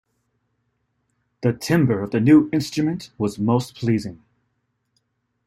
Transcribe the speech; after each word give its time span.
The 1.43 1.53
timbre 1.53 2.01
of 2.01 2.09
the 2.09 2.19
new 2.19 2.49
instrument 2.51 3.11
was 3.19 3.37
most 3.37 3.75
pleasing. 3.75 4.23